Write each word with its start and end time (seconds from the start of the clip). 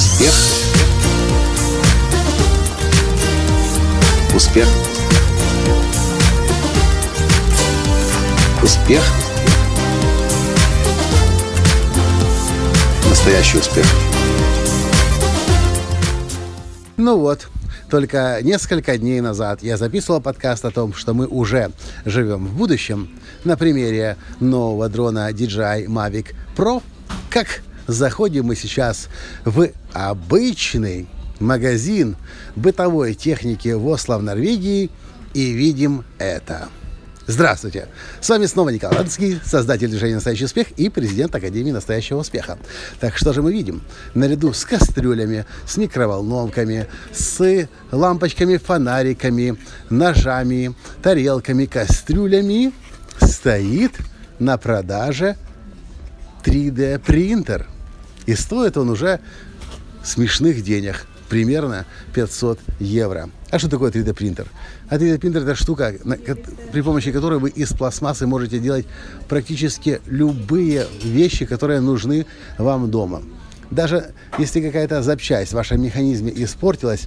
Успех. 0.00 0.32
Успех. 4.34 4.68
Успех. 8.62 9.02
Настоящий 13.10 13.58
успех. 13.58 13.84
Ну 16.96 17.18
вот, 17.18 17.48
только 17.90 18.38
несколько 18.42 18.96
дней 18.96 19.20
назад 19.20 19.62
я 19.62 19.76
записывал 19.76 20.22
подкаст 20.22 20.64
о 20.64 20.70
том, 20.70 20.94
что 20.94 21.12
мы 21.12 21.26
уже 21.26 21.72
живем 22.06 22.46
в 22.46 22.54
будущем 22.54 23.10
на 23.44 23.58
примере 23.58 24.16
нового 24.40 24.88
дрона 24.88 25.30
DJI 25.30 25.88
Mavic 25.88 26.34
Pro. 26.56 26.82
Как 27.28 27.60
заходим 27.92 28.46
мы 28.46 28.56
сейчас 28.56 29.08
в 29.44 29.70
обычный 29.92 31.08
магазин 31.38 32.16
бытовой 32.56 33.14
техники 33.14 33.68
в 33.68 33.86
Осло 33.86 34.18
в 34.18 34.22
Норвегии 34.22 34.90
и 35.34 35.52
видим 35.52 36.04
это– 36.18 36.68
Здравствуйте! 37.30 37.86
С 38.20 38.28
вами 38.28 38.46
снова 38.46 38.70
Николай 38.70 38.96
Ладовский, 38.96 39.38
создатель 39.44 39.86
движения 39.88 40.16
«Настоящий 40.16 40.46
успех» 40.46 40.72
и 40.72 40.88
президент 40.88 41.32
Академии 41.32 41.70
настоящего 41.70 42.18
успеха. 42.18 42.58
Так 42.98 43.16
что 43.16 43.32
же 43.32 43.40
мы 43.40 43.52
видим? 43.52 43.82
Наряду 44.14 44.52
с 44.52 44.64
кастрюлями, 44.64 45.46
с 45.64 45.76
микроволновками, 45.76 46.88
с 47.12 47.68
лампочками, 47.92 48.56
фонариками, 48.56 49.56
ножами, 49.90 50.74
тарелками, 51.04 51.66
кастрюлями 51.66 52.72
стоит 53.20 53.92
на 54.40 54.58
продаже 54.58 55.36
3D 56.42 56.98
принтер. 56.98 57.68
И 58.26 58.34
стоит 58.34 58.76
он 58.76 58.90
уже 58.90 59.20
смешных 60.02 60.62
денег 60.62 61.06
примерно 61.28 61.86
500 62.14 62.58
евро. 62.80 63.30
А 63.50 63.58
что 63.58 63.68
такое 63.68 63.90
3D 63.90 64.12
принтер? 64.14 64.46
А 64.88 64.96
3D 64.96 65.18
принтер 65.18 65.42
это 65.42 65.54
штука, 65.54 65.94
при 66.72 66.80
помощи 66.82 67.12
которой 67.12 67.38
вы 67.38 67.50
из 67.50 67.72
пластмассы 67.72 68.26
можете 68.26 68.58
делать 68.58 68.86
практически 69.28 70.00
любые 70.06 70.86
вещи, 71.02 71.46
которые 71.46 71.80
нужны 71.80 72.26
вам 72.58 72.90
дома. 72.90 73.22
Даже 73.70 74.12
если 74.38 74.60
какая-то 74.60 75.02
запчасть 75.02 75.52
в 75.52 75.54
вашем 75.54 75.80
механизме 75.80 76.32
испортилась, 76.34 77.06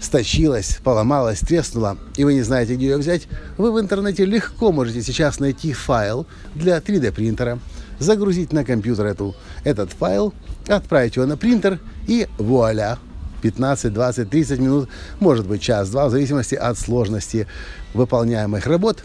сточилась, 0.00 0.78
поломалась, 0.82 1.40
треснула, 1.40 1.98
и 2.16 2.24
вы 2.24 2.32
не 2.32 2.42
знаете, 2.42 2.74
где 2.74 2.86
ее 2.86 2.96
взять, 2.96 3.28
вы 3.58 3.70
в 3.70 3.78
интернете 3.78 4.24
легко 4.24 4.72
можете 4.72 5.02
сейчас 5.02 5.40
найти 5.40 5.74
файл 5.74 6.26
для 6.54 6.78
3D 6.78 7.12
принтера, 7.12 7.58
загрузить 8.00 8.52
на 8.52 8.64
компьютер 8.64 9.06
эту, 9.06 9.36
этот 9.62 9.92
файл, 9.92 10.34
отправить 10.66 11.14
его 11.14 11.26
на 11.26 11.36
принтер 11.36 11.78
и 12.08 12.26
вуаля, 12.38 12.98
15, 13.42 13.92
20, 13.92 14.28
30 14.28 14.58
минут, 14.58 14.88
может 15.20 15.46
быть 15.46 15.62
час-два, 15.62 16.08
в 16.08 16.10
зависимости 16.10 16.56
от 16.56 16.78
сложности 16.78 17.46
выполняемых 17.94 18.66
работ. 18.66 19.04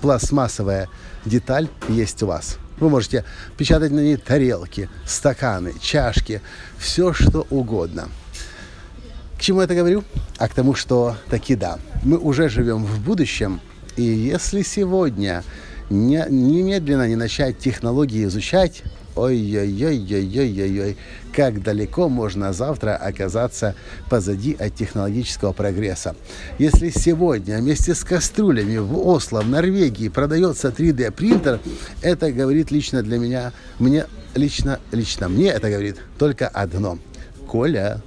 Пластмассовая 0.00 0.88
деталь 1.24 1.68
есть 1.88 2.22
у 2.22 2.26
вас. 2.26 2.58
Вы 2.78 2.88
можете 2.90 3.24
печатать 3.56 3.92
на 3.92 4.00
ней 4.00 4.16
тарелки, 4.16 4.88
стаканы, 5.06 5.74
чашки, 5.80 6.40
все 6.78 7.12
что 7.12 7.46
угодно. 7.50 8.08
К 9.38 9.40
чему 9.40 9.60
я 9.60 9.64
это 9.64 9.74
говорю? 9.74 10.04
А 10.38 10.48
к 10.48 10.54
тому, 10.54 10.74
что 10.74 11.16
таки 11.28 11.54
да, 11.54 11.78
мы 12.02 12.18
уже 12.18 12.48
живем 12.48 12.84
в 12.84 13.00
будущем, 13.00 13.60
и 13.96 14.02
если 14.02 14.62
сегодня 14.62 15.44
не, 15.90 16.24
немедленно 16.28 17.06
не 17.08 17.16
начать 17.16 17.58
технологии 17.58 18.24
изучать, 18.24 18.82
ой-ой-ой-ой-ой-ой, 19.16 20.96
как 21.34 21.62
далеко 21.62 22.08
можно 22.08 22.52
завтра 22.52 22.96
оказаться 22.96 23.74
позади 24.08 24.56
от 24.58 24.74
технологического 24.74 25.52
прогресса. 25.52 26.16
Если 26.58 26.90
сегодня 26.90 27.58
вместе 27.58 27.94
с 27.94 28.04
кастрюлями 28.04 28.76
в 28.78 29.06
Осло, 29.06 29.40
в 29.40 29.48
Норвегии 29.48 30.08
продается 30.08 30.68
3D 30.68 31.10
принтер, 31.12 31.60
это 32.02 32.32
говорит 32.32 32.70
лично 32.70 33.02
для 33.02 33.18
меня, 33.18 33.52
мне 33.78 34.06
лично, 34.34 34.80
лично 34.92 35.28
мне 35.28 35.48
это 35.48 35.70
говорит 35.70 35.96
только 36.18 36.48
одно. 36.48 36.98
Коля, 37.46 38.00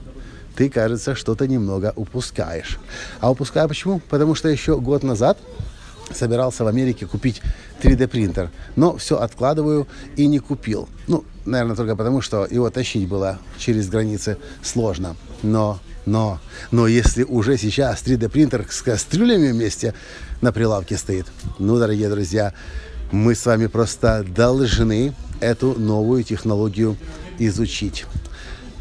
ты, 0.56 0.70
кажется, 0.70 1.16
что-то 1.16 1.48
немного 1.48 1.94
упускаешь. 1.96 2.80
А 3.20 3.32
упускаю 3.32 3.70
почему? 3.70 4.00
Потому 4.10 4.36
что 4.36 4.50
еще 4.50 4.80
год 4.80 5.04
назад 5.04 5.38
собирался 6.14 6.64
в 6.64 6.68
Америке 6.68 7.06
купить 7.06 7.42
3D 7.82 8.08
принтер, 8.08 8.50
но 8.76 8.98
все 8.98 9.18
откладываю 9.18 9.88
и 10.16 10.28
не 10.28 10.40
купил. 10.40 10.88
Ну, 11.08 11.24
наверное, 11.46 11.76
только 11.76 11.96
потому, 11.96 12.22
что 12.22 12.46
его 12.46 12.70
тащить 12.70 13.08
было 13.08 13.40
через 13.58 13.90
границы 13.90 14.38
сложно. 14.64 15.16
Но, 15.44 15.80
но, 16.06 16.40
но 16.72 16.88
если 16.88 17.24
уже 17.24 17.58
сейчас 17.58 18.04
3D 18.04 18.30
принтер 18.30 18.66
с 18.70 18.82
кастрюлями 18.82 19.52
вместе 19.52 19.94
на 20.42 20.52
прилавке 20.52 20.98
стоит, 20.98 21.28
ну, 21.60 21.78
дорогие 21.78 22.10
друзья, 22.10 22.54
мы 23.12 23.36
с 23.36 23.46
вами 23.46 23.68
просто 23.68 24.26
должны 24.28 25.14
эту 25.40 25.80
новую 25.80 26.24
технологию 26.24 26.98
изучить. 27.40 28.06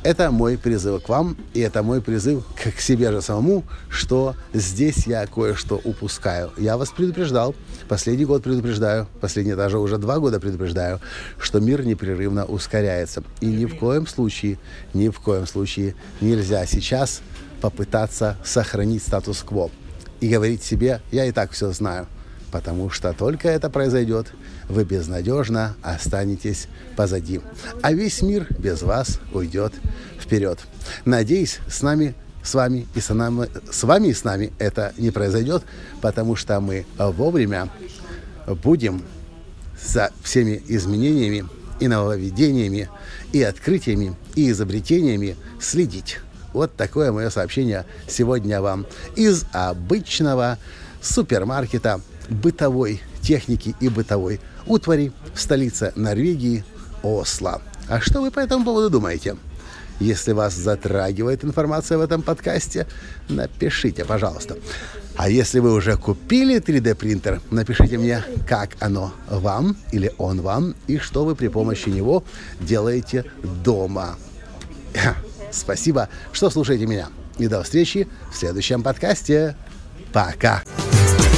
Это 0.07 0.31
мой 0.31 0.57
призыв 0.57 1.03
к 1.03 1.09
вам, 1.09 1.37
и 1.53 1.59
это 1.59 1.83
мой 1.83 2.01
призыв 2.01 2.45
к 2.55 2.79
себе 2.79 3.11
же 3.11 3.21
самому, 3.21 3.65
что 3.89 4.37
здесь 4.53 5.05
я 5.05 5.27
кое-что 5.27 5.81
упускаю. 5.83 6.53
Я 6.59 6.77
вас 6.77 6.91
предупреждал, 6.91 7.57
последний 7.89 8.25
год 8.25 8.45
предупреждаю, 8.45 9.09
последние 9.21 9.57
даже 9.57 9.81
уже 9.81 9.99
два 9.99 10.21
года 10.21 10.39
предупреждаю, 10.39 11.01
что 11.41 11.59
мир 11.59 11.85
непрерывно 11.85 12.45
ускоряется. 12.45 13.25
И 13.41 13.47
ни 13.47 13.65
в 13.65 13.77
коем 13.81 14.07
случае, 14.07 14.59
ни 14.95 15.09
в 15.09 15.19
коем 15.19 15.45
случае 15.45 15.97
нельзя 16.21 16.67
сейчас 16.67 17.21
попытаться 17.61 18.37
сохранить 18.45 19.03
статус-кво 19.03 19.73
и 20.21 20.29
говорить 20.29 20.63
себе, 20.63 21.01
я 21.11 21.25
и 21.25 21.33
так 21.33 21.51
все 21.51 21.73
знаю 21.73 22.07
потому 22.57 22.89
что 22.89 23.13
только 23.13 23.51
это 23.51 23.69
произойдет, 23.69 24.29
вы 24.71 24.85
безнадежно 24.85 25.77
останетесь 25.83 26.69
позади, 26.97 27.43
а 27.83 27.93
весь 27.93 28.23
мир 28.23 28.47
без 28.59 28.81
вас 28.81 29.21
уйдет 29.35 29.75
вперед. 30.19 30.59
Надеюсь, 31.05 31.59
с 31.69 31.83
нами 31.83 32.15
с 32.43 32.55
вами 32.55 32.87
и 32.95 33.01
с 33.01 33.13
нами, 33.13 33.51
с 33.71 33.83
вами 33.83 34.09
и 34.09 34.15
с 34.15 34.25
нами 34.25 34.55
это 34.59 34.95
не 34.97 35.11
произойдет, 35.11 35.65
потому 36.01 36.35
что 36.35 36.59
мы 36.61 36.87
вовремя 36.97 37.69
будем 38.63 39.03
за 39.79 40.11
всеми 40.23 40.63
изменениями 40.67 41.45
и 41.79 41.89
нововведениями, 41.89 42.89
и 43.35 43.43
открытиями, 43.43 44.17
и 44.35 44.51
изобретениями 44.51 45.37
следить. 45.61 46.21
Вот 46.55 46.75
такое 46.75 47.13
мое 47.13 47.29
сообщение 47.29 47.85
сегодня 48.09 48.63
вам 48.63 48.87
из 49.15 49.45
обычного 49.53 50.57
супермаркета 51.03 52.01
бытовой 52.29 53.01
техники 53.23 53.75
и 53.81 53.89
бытовой 53.89 54.41
утвари 54.67 55.13
в 55.35 55.41
столице 55.41 55.93
Норвегии 55.97 56.65
Осло. 57.03 57.63
А 57.89 58.01
что 58.01 58.21
вы 58.21 58.31
по 58.31 58.41
этому 58.41 58.65
поводу 58.65 58.91
думаете? 58.91 59.37
Если 59.99 60.33
вас 60.33 60.55
затрагивает 60.55 61.45
информация 61.45 61.97
в 61.97 62.03
этом 62.03 62.23
подкасте, 62.23 62.87
напишите, 63.29 64.05
пожалуйста. 64.05 64.57
А 65.17 65.31
если 65.31 65.61
вы 65.61 65.73
уже 65.73 65.97
купили 65.97 66.61
3D 66.61 66.95
принтер, 66.95 67.41
напишите 67.51 67.97
мне, 67.97 68.23
как 68.47 68.77
оно 68.81 69.15
вам 69.31 69.77
или 69.93 70.13
он 70.19 70.43
вам, 70.43 70.75
и 70.87 70.99
что 70.99 71.25
вы 71.25 71.35
при 71.35 71.49
помощи 71.49 71.89
него 71.89 72.25
делаете 72.61 73.25
дома. 73.65 74.17
Спасибо, 75.51 76.11
что 76.33 76.51
слушаете 76.51 76.87
меня. 76.87 77.09
И 77.39 77.49
до 77.49 77.63
встречи 77.63 78.09
в 78.31 78.37
следующем 78.37 78.83
подкасте. 78.83 79.57
Пока. 80.13 80.63